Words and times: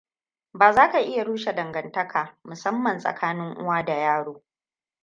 Baza 0.59 0.83
ka 0.91 0.99
iya 1.09 1.23
rushe 1.27 1.51
dangantaka 1.57 2.21
musamma 2.47 2.89
tsakanin 3.01 3.51
uwa 3.61 3.83
da 3.85 3.95
yaro. 3.95 4.33